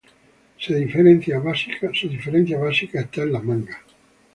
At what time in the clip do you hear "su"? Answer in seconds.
0.57-0.73